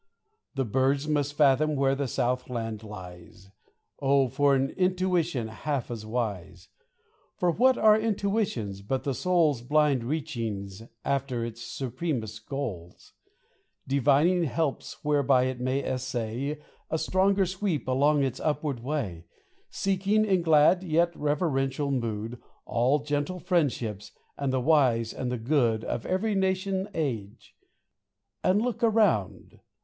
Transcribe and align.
The 0.55 0.65
birds 0.65 1.07
must 1.07 1.35
fathom 1.35 1.75
where 1.75 1.93
the 1.93 2.07
south 2.07 2.49
land 2.49 2.81
lies; 2.81 3.51
Oh, 3.99 4.29
for 4.29 4.55
an 4.55 4.71
intuition 4.71 5.47
half 5.49 5.91
as 5.91 6.07
wise! 6.07 6.69
For 7.37 7.51
what 7.51 7.77
are 7.77 7.95
intuitions, 7.99 8.81
but 8.81 9.03
the 9.03 9.13
soul's 9.13 9.61
Blind 9.61 10.01
reachings 10.03 10.89
after 11.05 11.45
its 11.45 11.61
supremest 11.61 12.47
goals; 12.49 13.13
Divining 13.87 14.45
helps 14.45 15.03
whereby 15.05 15.43
it 15.43 15.59
may 15.59 15.83
essay 15.83 16.59
A 16.89 16.97
stronger 16.97 17.45
sweep 17.45 17.87
along 17.87 18.23
its 18.23 18.39
upward 18.39 18.79
way; 18.79 19.25
Seeking 19.69 20.25
in 20.25 20.41
glad, 20.41 20.81
yet 20.81 21.15
reverential 21.15 21.91
mood, 21.91 22.41
All 22.65 23.03
gentle 23.03 23.37
friendships 23.39 24.13
with 24.41 24.49
the 24.49 24.61
wise 24.61 25.13
and 25.13 25.43
good 25.43 25.83
Of 25.83 26.07
every 26.07 26.33
nation, 26.33 26.89
age: 26.95 27.55
and, 28.43 28.63
look 28.63 28.81
around 28.81 29.59